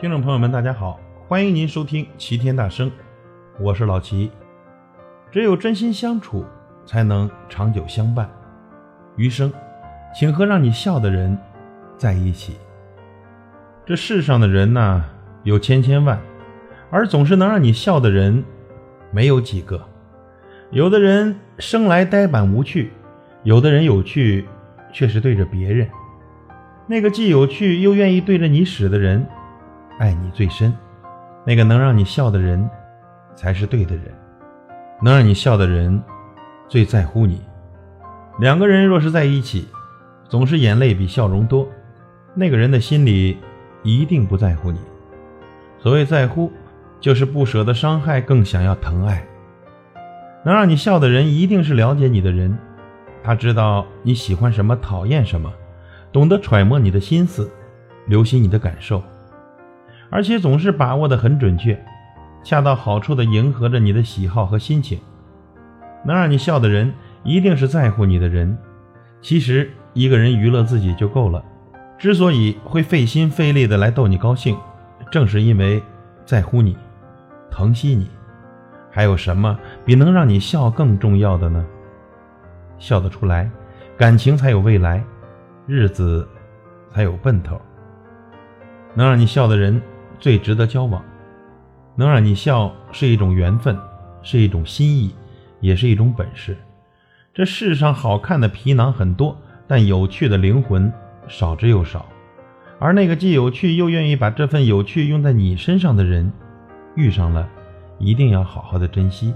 [0.00, 2.90] 听众朋友们，大家好，欢迎您收听齐天大圣，
[3.60, 4.30] 我是老齐。
[5.30, 6.42] 只有真心相处，
[6.86, 8.26] 才能长久相伴。
[9.16, 9.52] 余生，
[10.14, 11.36] 请和让你笑的人
[11.98, 12.56] 在一起。
[13.84, 15.04] 这世上的人呐，
[15.42, 16.18] 有千千万，
[16.90, 18.42] 而总是能让你笑的人，
[19.10, 19.86] 没有几个。
[20.70, 22.90] 有的人生来呆板无趣，
[23.42, 24.46] 有的人有趣，
[24.94, 25.86] 却是对着别人。
[26.86, 29.26] 那个既有趣又愿意对着你使的人。
[30.00, 30.74] 爱你最深，
[31.44, 32.66] 那个能让你笑的人，
[33.36, 34.04] 才是对的人。
[35.02, 36.02] 能让你笑的人，
[36.70, 37.42] 最在乎你。
[38.38, 39.68] 两个人若是在一起，
[40.26, 41.68] 总是眼泪比笑容多，
[42.34, 43.36] 那个人的心里
[43.82, 44.78] 一定不在乎你。
[45.78, 46.50] 所谓在乎，
[46.98, 49.22] 就是不舍得伤害，更想要疼爱。
[50.46, 52.56] 能让你笑的人，一定是了解你的人，
[53.22, 55.52] 他知道你喜欢什么，讨厌什么，
[56.10, 57.50] 懂得揣摩你的心思，
[58.06, 59.02] 留心你的感受。
[60.10, 61.80] 而且总是把握得很准确，
[62.42, 64.98] 恰到好处地迎合着你的喜好和心情。
[66.04, 68.56] 能让你笑的人，一定是在乎你的人。
[69.20, 71.44] 其实一个人娱乐自己就够了，
[71.98, 74.56] 之所以会费心费力地来逗你高兴，
[75.12, 75.82] 正是因为
[76.24, 76.76] 在乎你，
[77.50, 78.08] 疼惜你。
[78.90, 81.64] 还有什么比能让你笑更重要的呢？
[82.78, 83.48] 笑得出来，
[83.96, 85.04] 感情才有未来，
[85.66, 86.26] 日子
[86.92, 87.60] 才有奔头。
[88.94, 89.80] 能让你笑的人。
[90.20, 91.02] 最值得交往，
[91.96, 93.76] 能让你笑是一种缘分，
[94.22, 95.14] 是一种心意，
[95.60, 96.56] 也是一种本事。
[97.32, 100.92] 这世上好看的皮囊很多，但有趣的灵魂
[101.26, 102.06] 少之又少。
[102.78, 106.32] 而那个既有趣又愿意把这份有趣用在你身上的人，
[106.94, 107.48] 遇上了，
[107.98, 109.34] 一定要好好的珍惜。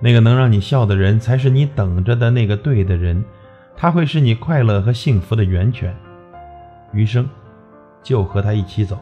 [0.00, 3.24] 那个能让你笑的人，才是你等着的那个对的人，
[3.76, 5.94] 他会是你快乐和幸福的源泉。
[6.92, 7.26] 余生，
[8.02, 8.98] 就和他一起走。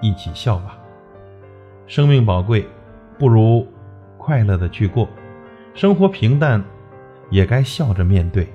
[0.00, 0.78] 一起笑吧，
[1.86, 2.66] 生命宝贵，
[3.18, 3.66] 不如
[4.16, 5.08] 快乐的去过。
[5.74, 6.62] 生活平淡，
[7.30, 8.46] 也该笑着面对。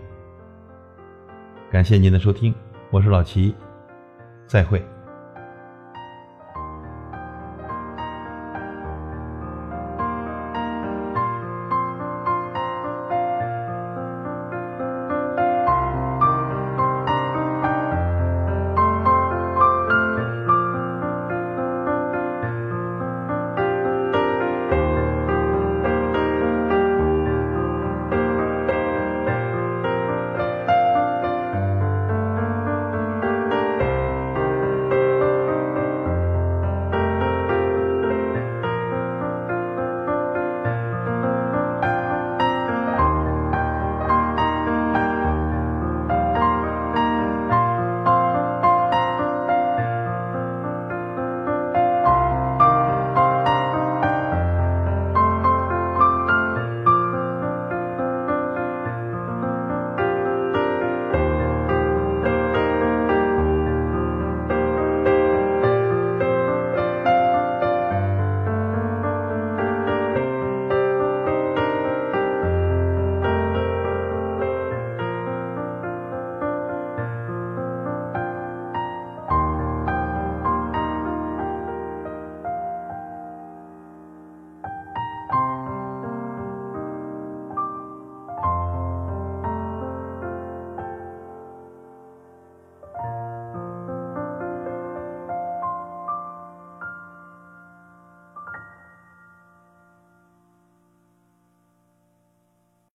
[1.72, 2.54] 感谢您的收听，
[2.92, 3.56] 我是老齐，
[4.46, 4.86] 再会。